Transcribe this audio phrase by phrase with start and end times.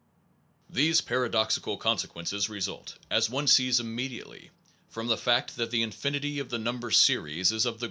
[0.67, 4.49] These paradoxical consequences result, as one sees immediately,
[4.89, 7.73] from the fact that the The new infinity of the number series is of the
[7.75, 7.79] infinite